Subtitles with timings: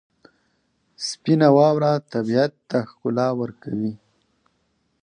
[1.07, 3.93] سپینه واوره طبیعت ته ښکلا ورکوي.